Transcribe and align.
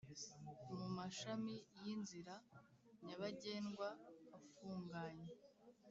mumashami 0.77 1.55
y’inzira 1.83 2.33
nyabagendwa 3.05 3.87
afunganye 4.37 5.29